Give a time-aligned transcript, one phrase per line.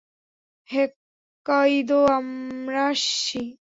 [0.69, 3.41] Hokkaido, আমরা আসছি!